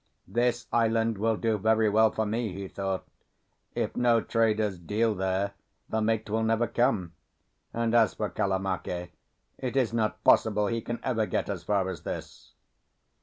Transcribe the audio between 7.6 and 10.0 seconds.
And as for Kalamake, it is